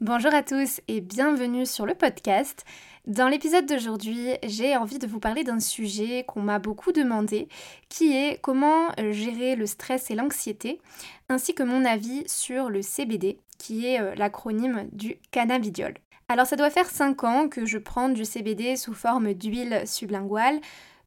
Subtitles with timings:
[0.00, 2.64] Bonjour à tous et bienvenue sur le podcast.
[3.06, 7.48] Dans l'épisode d'aujourd'hui, j'ai envie de vous parler d'un sujet qu'on m'a beaucoup demandé,
[7.90, 10.80] qui est comment gérer le stress et l'anxiété,
[11.28, 15.92] ainsi que mon avis sur le CBD, qui est euh, l'acronyme du cannabidiol.
[16.30, 20.60] Alors ça doit faire 5 ans que je prends du CBD sous forme d'huile sublinguale.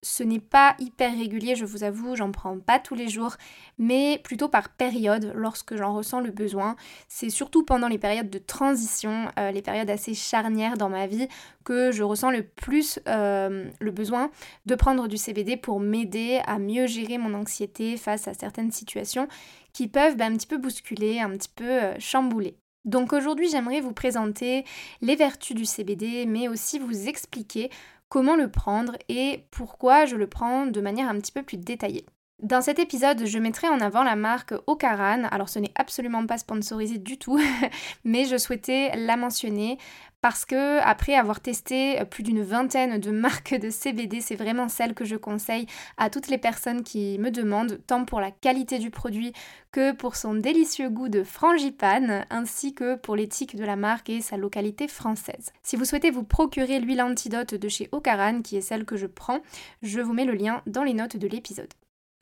[0.03, 3.37] Ce n'est pas hyper régulier, je vous avoue, j'en prends pas tous les jours,
[3.77, 6.75] mais plutôt par période lorsque j'en ressens le besoin.
[7.07, 11.29] C'est surtout pendant les périodes de transition, euh, les périodes assez charnières dans ma vie,
[11.63, 14.29] que je ressens le plus euh, le besoin
[14.65, 19.29] de prendre du CBD pour m'aider à mieux gérer mon anxiété face à certaines situations
[19.71, 22.57] qui peuvent ben, un petit peu bousculer, un petit peu euh, chambouler.
[22.83, 24.65] Donc aujourd'hui j'aimerais vous présenter
[24.99, 27.69] les vertus du CBD mais aussi vous expliquer
[28.13, 32.05] comment le prendre et pourquoi je le prends de manière un petit peu plus détaillée.
[32.43, 35.23] Dans cet épisode, je mettrai en avant la marque Ocaran.
[35.31, 37.39] Alors ce n'est absolument pas sponsorisé du tout,
[38.03, 39.77] mais je souhaitais la mentionner
[40.19, 44.93] parce que après avoir testé plus d'une vingtaine de marques de CBD, c'est vraiment celle
[44.93, 48.89] que je conseille à toutes les personnes qui me demandent, tant pour la qualité du
[48.89, 49.31] produit
[49.71, 54.19] que pour son délicieux goût de frangipane, ainsi que pour l'éthique de la marque et
[54.19, 55.53] sa localité française.
[55.61, 59.07] Si vous souhaitez vous procurer l'huile antidote de chez Ocaran, qui est celle que je
[59.07, 59.39] prends,
[59.81, 61.73] je vous mets le lien dans les notes de l'épisode.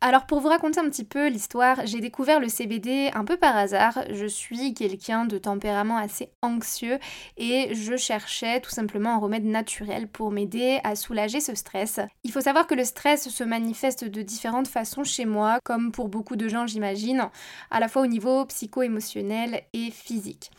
[0.03, 3.55] Alors pour vous raconter un petit peu l'histoire, j'ai découvert le CBD un peu par
[3.55, 3.99] hasard.
[4.09, 6.97] Je suis quelqu'un de tempérament assez anxieux
[7.37, 11.99] et je cherchais tout simplement un remède naturel pour m'aider à soulager ce stress.
[12.23, 16.09] Il faut savoir que le stress se manifeste de différentes façons chez moi, comme pour
[16.09, 17.29] beaucoup de gens j'imagine,
[17.69, 20.49] à la fois au niveau psycho-émotionnel et physique.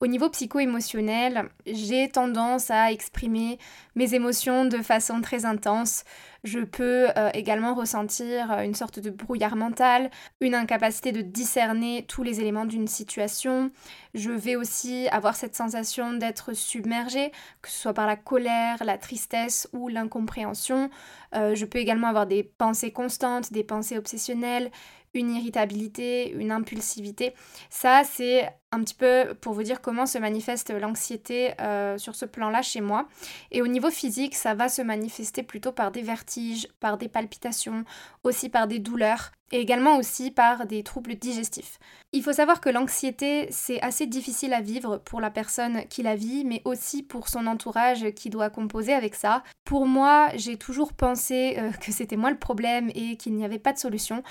[0.00, 3.58] Au niveau psycho-émotionnel, j'ai tendance à exprimer
[3.94, 6.04] mes émotions de façon très intense.
[6.44, 10.10] Je peux euh, également ressentir euh, une sorte de brouillard mental,
[10.42, 13.70] une incapacité de discerner tous les éléments d'une situation.
[14.12, 17.32] Je vais aussi avoir cette sensation d'être submergée,
[17.62, 20.90] que ce soit par la colère, la tristesse ou l'incompréhension.
[21.34, 24.70] Euh, je peux également avoir des pensées constantes, des pensées obsessionnelles,
[25.14, 27.34] une irritabilité, une impulsivité.
[27.70, 32.24] Ça, c'est un petit peu pour vous dire comment se manifeste l'anxiété euh, sur ce
[32.24, 33.06] plan-là chez moi.
[33.52, 37.84] Et au niveau physique, ça va se manifester plutôt par des vertiges, par des palpitations,
[38.24, 41.78] aussi par des douleurs et également aussi par des troubles digestifs.
[42.12, 46.16] Il faut savoir que l'anxiété, c'est assez difficile à vivre pour la personne qui la
[46.16, 49.44] vit, mais aussi pour son entourage qui doit composer avec ça.
[49.64, 53.58] Pour moi, j'ai toujours pensé euh, que c'était moi le problème et qu'il n'y avait
[53.58, 54.22] pas de solution.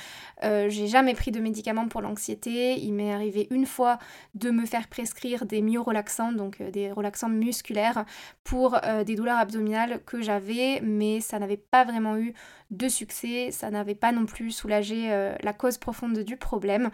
[0.43, 2.79] Euh, j'ai jamais pris de médicaments pour l'anxiété.
[2.79, 3.99] Il m'est arrivé une fois
[4.35, 8.05] de me faire prescrire des myorelaxants, donc euh, des relaxants musculaires,
[8.43, 12.33] pour des douleurs abdominales que j'avais, mais ça n'avait pas vraiment eu
[12.71, 16.89] de succès, ça n'avait pas non plus soulagé euh, la cause profonde du problème.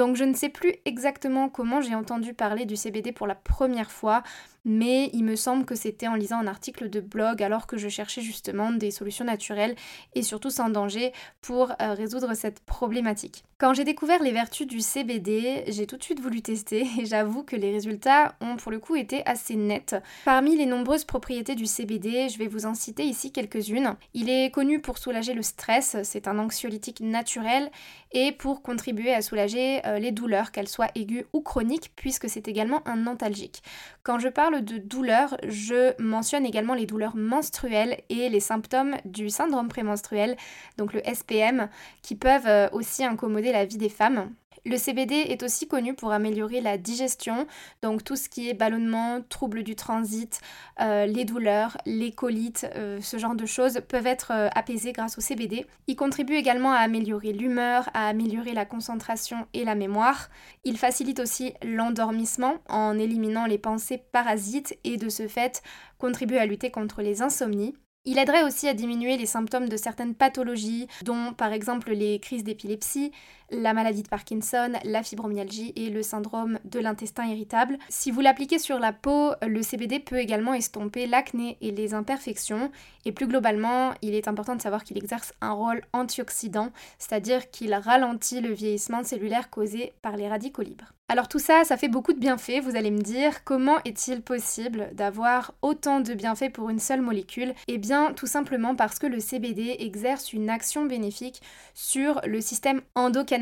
[0.00, 3.90] Donc je ne sais plus exactement comment j'ai entendu parler du CBD pour la première
[3.90, 4.22] fois,
[4.64, 7.88] mais il me semble que c'était en lisant un article de blog alors que je
[7.88, 9.74] cherchais justement des solutions naturelles
[10.14, 11.12] et surtout sans danger
[11.42, 13.44] pour euh, résoudre cette problématique.
[13.58, 17.42] Quand j'ai découvert les vertus du CBD, j'ai tout de suite voulu tester et j'avoue
[17.42, 19.96] que les résultats ont pour le coup été assez nets.
[20.24, 23.96] Parmi les nombreuses propriétés du CBD, je vais vous en citer ici quelques-unes.
[24.14, 27.70] Il est connu pour soulager le stress, c'est un anxiolytique naturel
[28.12, 32.48] et pour contribuer à soulager euh, les douleurs, qu'elles soient aiguës ou chroniques, puisque c'est
[32.48, 33.62] également un antalgique.
[34.02, 39.30] Quand je parle de douleurs, je mentionne également les douleurs menstruelles et les symptômes du
[39.30, 40.36] syndrome prémenstruel,
[40.78, 41.68] donc le SPM,
[42.02, 44.30] qui peuvent euh, aussi incommoder la vie des femmes.
[44.66, 47.46] Le CBD est aussi connu pour améliorer la digestion,
[47.82, 50.38] donc tout ce qui est ballonnement, troubles du transit,
[50.80, 55.16] euh, les douleurs, les colites, euh, ce genre de choses peuvent être euh, apaisées grâce
[55.16, 55.66] au CBD.
[55.86, 60.28] Il contribue également à améliorer l'humeur, à améliorer la concentration et la mémoire.
[60.64, 65.62] Il facilite aussi l'endormissement en éliminant les pensées parasites et de ce fait
[65.96, 67.74] contribue à lutter contre les insomnies.
[68.06, 72.44] Il aiderait aussi à diminuer les symptômes de certaines pathologies, dont par exemple les crises
[72.44, 73.12] d'épilepsie,
[73.50, 77.78] la maladie de Parkinson, la fibromyalgie et le syndrome de l'intestin irritable.
[77.88, 82.70] Si vous l'appliquez sur la peau, le CBD peut également estomper l'acné et les imperfections.
[83.04, 87.74] Et plus globalement, il est important de savoir qu'il exerce un rôle antioxydant, c'est-à-dire qu'il
[87.74, 90.92] ralentit le vieillissement cellulaire causé par les radicaux libres.
[91.08, 94.90] Alors tout ça, ça fait beaucoup de bienfaits, vous allez me dire, comment est-il possible
[94.92, 97.52] d'avoir autant de bienfaits pour une seule molécule?
[97.66, 101.42] Eh bien tout simplement parce que le CBD exerce une action bénéfique
[101.74, 103.39] sur le système endocannabinoïde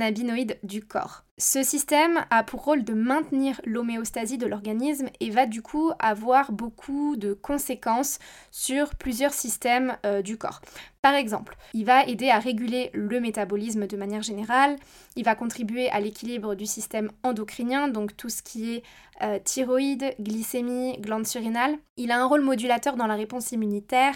[0.63, 1.25] du corps.
[1.41, 6.51] Ce système a pour rôle de maintenir l'homéostasie de l'organisme et va du coup avoir
[6.51, 8.19] beaucoup de conséquences
[8.51, 10.61] sur plusieurs systèmes euh, du corps.
[11.01, 14.77] Par exemple, il va aider à réguler le métabolisme de manière générale,
[15.15, 18.83] il va contribuer à l'équilibre du système endocrinien, donc tout ce qui est
[19.23, 21.77] euh, thyroïde, glycémie, glande surrénale.
[21.97, 24.15] Il a un rôle modulateur dans la réponse immunitaire,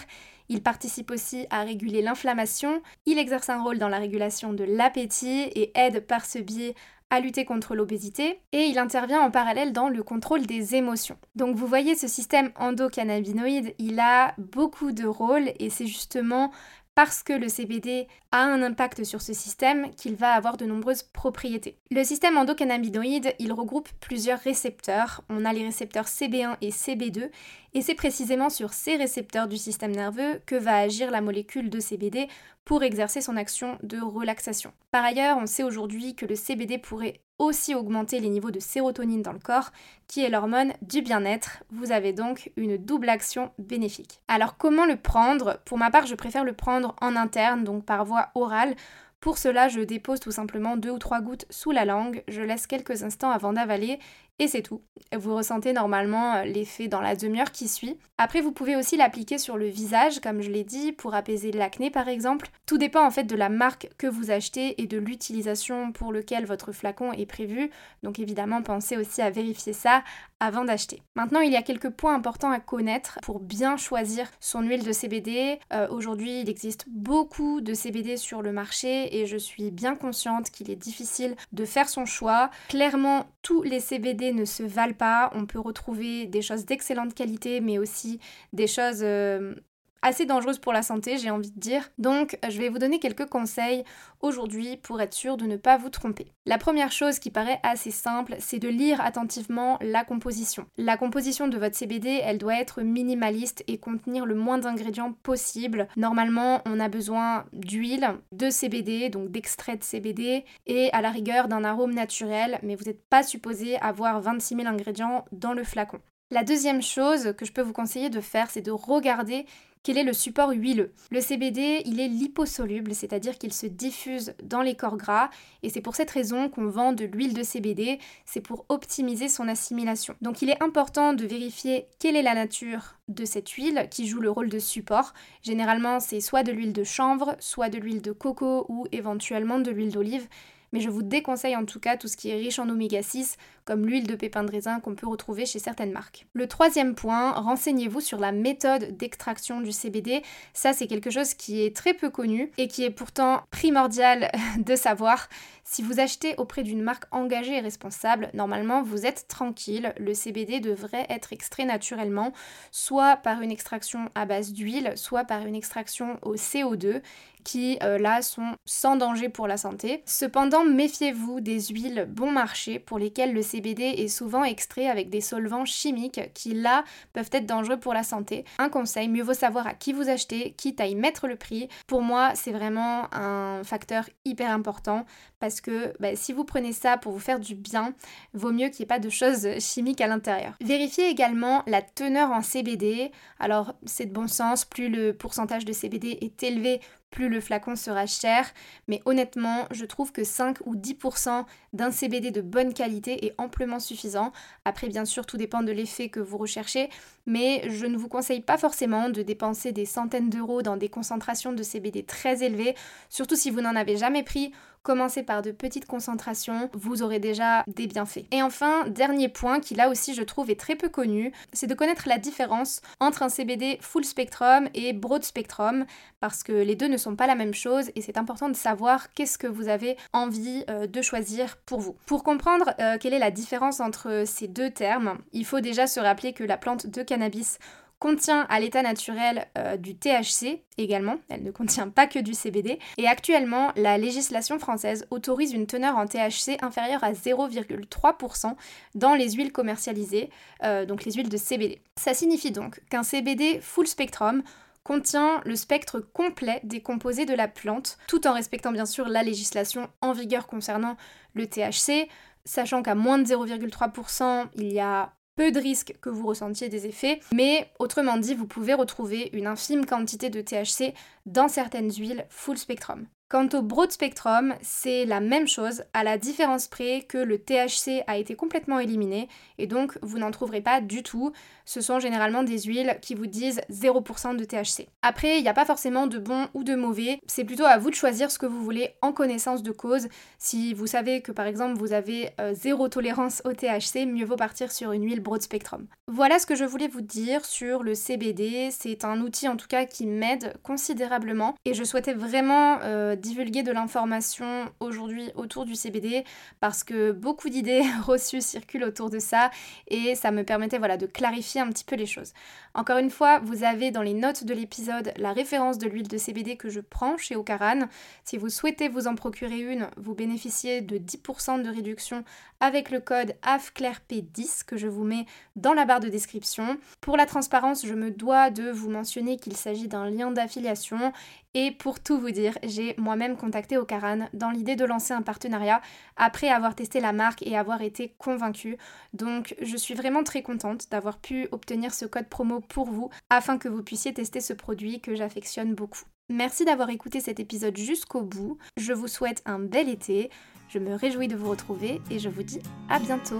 [0.53, 5.49] il participe aussi à réguler l'inflammation, il exerce un rôle dans la régulation de l'appétit
[5.55, 6.75] et aide par ce biais
[7.09, 11.17] à lutter contre l'obésité et il intervient en parallèle dans le contrôle des émotions.
[11.35, 16.51] Donc vous voyez ce système endocannabinoïde, il a beaucoup de rôles et c'est justement
[16.95, 21.03] parce que le CBD a un impact sur ce système qu'il va avoir de nombreuses
[21.03, 21.77] propriétés.
[21.91, 25.21] Le système endocannabinoïde, il regroupe plusieurs récepteurs.
[25.29, 27.29] On a les récepteurs CB1 et CB2
[27.73, 31.79] et c'est précisément sur ces récepteurs du système nerveux que va agir la molécule de
[31.79, 32.27] CBD
[32.65, 34.71] pour exercer son action de relaxation.
[34.91, 39.21] Par ailleurs, on sait aujourd'hui que le CBD pourrait aussi augmenter les niveaux de sérotonine
[39.21, 39.71] dans le corps,
[40.07, 41.63] qui est l'hormone du bien-être.
[41.71, 44.19] Vous avez donc une double action bénéfique.
[44.27, 45.59] Alors comment le prendre?
[45.65, 48.75] Pour ma part, je préfère le prendre en interne, donc par voie orale.
[49.19, 52.67] Pour cela, je dépose tout simplement deux ou trois gouttes sous la langue, je laisse
[52.67, 53.99] quelques instants avant d'avaler
[54.39, 54.81] et c'est tout.
[55.15, 57.97] Vous ressentez normalement euh, l'effet dans la demi-heure qui suit.
[58.17, 61.91] Après, vous pouvez aussi l'appliquer sur le visage, comme je l'ai dit, pour apaiser l'acné
[61.91, 62.49] par exemple.
[62.65, 66.45] Tout dépend en fait de la marque que vous achetez et de l'utilisation pour lequel
[66.45, 67.69] votre flacon est prévu.
[68.01, 70.03] Donc évidemment, pensez aussi à vérifier ça
[70.39, 71.01] avant d'acheter.
[71.15, 74.91] Maintenant, il y a quelques points importants à connaître pour bien choisir son huile de
[74.91, 75.59] CBD.
[75.71, 80.49] Euh, aujourd'hui, il existe beaucoup de CBD sur le marché et je suis bien consciente
[80.49, 82.49] qu'il est difficile de faire son choix.
[82.67, 85.31] Clairement, tous les CBD ne se valent pas.
[85.35, 88.19] On peut retrouver des choses d'excellente qualité, mais aussi
[88.53, 89.55] des choses euh,
[90.03, 91.89] assez dangereuses pour la santé, j'ai envie de dire.
[91.97, 93.83] Donc, je vais vous donner quelques conseils
[94.21, 96.31] aujourd'hui pour être sûr de ne pas vous tromper.
[96.45, 100.65] La première chose qui paraît assez simple, c'est de lire attentivement la composition.
[100.77, 105.87] La composition de votre CBD, elle doit être minimaliste et contenir le moins d'ingrédients possible.
[105.97, 111.47] Normalement, on a besoin d'huile, de CBD, donc d'extrait de CBD, et à la rigueur
[111.47, 115.99] d'un arôme naturel, mais vous n'êtes pas supposé avoir 26 000 ingrédients dans le flacon.
[116.31, 119.45] La deuxième chose que je peux vous conseiller de faire, c'est de regarder
[119.83, 124.61] quel est le support huileux Le CBD, il est liposoluble, c'est-à-dire qu'il se diffuse dans
[124.61, 125.29] les corps gras,
[125.61, 129.47] et c'est pour cette raison qu'on vend de l'huile de CBD, c'est pour optimiser son
[129.49, 130.15] assimilation.
[130.21, 134.21] Donc il est important de vérifier quelle est la nature de cette huile qui joue
[134.21, 135.13] le rôle de support.
[135.41, 139.71] Généralement, c'est soit de l'huile de chanvre, soit de l'huile de coco ou éventuellement de
[139.71, 140.27] l'huile d'olive
[140.73, 143.37] mais je vous déconseille en tout cas tout ce qui est riche en oméga 6,
[143.63, 146.25] comme l'huile de pépins de raisin qu'on peut retrouver chez certaines marques.
[146.33, 150.21] Le troisième point, renseignez-vous sur la méthode d'extraction du CBD.
[150.53, 154.75] Ça, c'est quelque chose qui est très peu connu et qui est pourtant primordial de
[154.75, 155.29] savoir.
[155.63, 159.93] Si vous achetez auprès d'une marque engagée et responsable, normalement vous êtes tranquille.
[159.97, 162.33] Le CBD devrait être extrait naturellement,
[162.71, 167.01] soit par une extraction à base d'huile, soit par une extraction au CO2
[167.43, 170.03] qui euh, là sont sans danger pour la santé.
[170.05, 175.21] Cependant, méfiez-vous des huiles bon marché pour lesquelles le CBD est souvent extrait avec des
[175.21, 176.83] solvants chimiques qui là
[177.13, 178.45] peuvent être dangereux pour la santé.
[178.57, 181.67] Un conseil, mieux vaut savoir à qui vous achetez, quitte à y mettre le prix.
[181.87, 185.05] Pour moi, c'est vraiment un facteur hyper important
[185.39, 187.93] parce que bah, si vous prenez ça pour vous faire du bien,
[188.33, 190.53] vaut mieux qu'il n'y ait pas de choses chimiques à l'intérieur.
[190.61, 193.11] Vérifiez également la teneur en CBD.
[193.39, 196.79] Alors c'est de bon sens, plus le pourcentage de CBD est élevé,
[197.13, 198.51] plus le flacon sera cher.
[198.89, 203.79] Mais honnêtement, je trouve que 5 ou 10% d'un CBD de bonne qualité est amplement
[203.79, 204.33] suffisant.
[204.65, 206.89] Après, bien sûr, tout dépend de l'effet que vous recherchez,
[207.25, 211.53] mais je ne vous conseille pas forcément de dépenser des centaines d'euros dans des concentrations
[211.53, 212.75] de CBD très élevées,
[213.09, 214.51] surtout si vous n'en avez jamais pris
[214.83, 218.25] Commencez par de petites concentrations, vous aurez déjà des bienfaits.
[218.31, 221.73] Et enfin, dernier point qui là aussi je trouve est très peu connu, c'est de
[221.73, 225.85] connaître la différence entre un CBD full spectrum et broad spectrum
[226.19, 229.13] parce que les deux ne sont pas la même chose et c'est important de savoir
[229.13, 231.95] qu'est-ce que vous avez envie euh, de choisir pour vous.
[232.05, 236.01] Pour comprendre euh, quelle est la différence entre ces deux termes, il faut déjà se
[236.01, 237.57] rappeler que la plante de cannabis
[238.03, 242.77] contient à l'état naturel euh, du THC également, elle ne contient pas que du CBD,
[242.97, 248.55] et actuellement la législation française autorise une teneur en THC inférieure à 0,3%
[248.95, 250.29] dans les huiles commercialisées,
[250.65, 251.79] euh, donc les huiles de CBD.
[251.95, 254.43] Ça signifie donc qu'un CBD full spectrum
[254.83, 259.23] contient le spectre complet des composés de la plante, tout en respectant bien sûr la
[259.23, 260.97] législation en vigueur concernant
[261.35, 262.09] le THC,
[262.43, 266.85] sachant qu'à moins de 0,3%, il y a peu de risques que vous ressentiez des
[266.85, 270.93] effets, mais autrement dit, vous pouvez retrouver une infime quantité de THC
[271.25, 273.05] dans certaines huiles full spectrum.
[273.33, 278.03] Quant au broad spectrum, c'est la même chose, à la différence près que le THC
[278.05, 281.31] a été complètement éliminé et donc vous n'en trouverez pas du tout.
[281.65, 284.87] Ce sont généralement des huiles qui vous disent 0% de THC.
[285.01, 287.89] Après, il n'y a pas forcément de bon ou de mauvais, c'est plutôt à vous
[287.89, 290.09] de choisir ce que vous voulez en connaissance de cause.
[290.37, 294.35] Si vous savez que par exemple vous avez euh, zéro tolérance au THC, mieux vaut
[294.35, 295.87] partir sur une huile broad spectrum.
[296.07, 298.69] Voilà ce que je voulais vous dire sur le CBD.
[298.69, 303.63] C'est un outil en tout cas qui m'aide considérablement et je souhaitais vraiment euh, divulguer
[303.63, 306.25] de l'information aujourd'hui autour du CBD
[306.59, 309.49] parce que beaucoup d'idées reçues circulent autour de ça
[309.87, 312.33] et ça me permettait voilà, de clarifier un petit peu les choses.
[312.75, 316.17] Encore une fois, vous avez dans les notes de l'épisode la référence de l'huile de
[316.17, 317.87] CBD que je prends chez Ocaran.
[318.25, 322.25] Si vous souhaitez vous en procurer une, vous bénéficiez de 10% de réduction
[322.59, 325.25] avec le code AFCLAIRP10 que je vous mets
[325.55, 326.77] dans la barre de description.
[326.99, 331.13] Pour la transparence, je me dois de vous mentionner qu'il s'agit d'un lien d'affiliation
[331.53, 335.81] et pour tout vous dire, j'ai moi-même contacté Ocaran dans l'idée de lancer un partenariat
[336.15, 338.77] après avoir testé la marque et avoir été convaincue.
[339.13, 343.57] Donc je suis vraiment très contente d'avoir pu obtenir ce code promo pour vous afin
[343.57, 346.03] que vous puissiez tester ce produit que j'affectionne beaucoup.
[346.29, 348.57] Merci d'avoir écouté cet épisode jusqu'au bout.
[348.77, 350.31] Je vous souhaite un bel été.
[350.69, 353.39] Je me réjouis de vous retrouver et je vous dis à bientôt.